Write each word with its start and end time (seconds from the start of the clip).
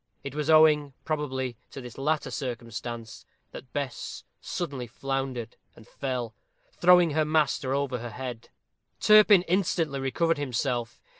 It 0.23 0.33
was 0.33 0.49
owing, 0.49 0.95
probably, 1.05 1.57
to 1.69 1.79
this 1.79 1.95
latter 1.95 2.31
circumstance, 2.31 3.23
that 3.51 3.71
Bess 3.71 4.23
suddenly 4.41 4.87
floundered 4.87 5.57
and 5.75 5.87
fell, 5.87 6.33
throwing 6.71 7.11
her 7.11 7.23
master 7.23 7.75
over 7.75 7.99
her 7.99 8.09
head. 8.09 8.49
Turpin 8.99 9.43
instantly 9.43 9.99
recovered 9.99 10.39
himself. 10.39 10.99